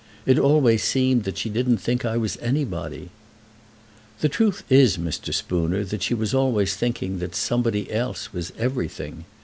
[0.25, 3.09] It always seemed that she didn't think that I was anybody."
[4.21, 5.31] "The truth is, Mr.
[5.31, 9.25] Spooner, that she was always thinking that somebody else was everything.